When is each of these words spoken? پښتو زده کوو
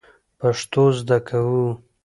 پښتو 0.39 0.83
زده 0.99 1.17
کوو 1.27 1.65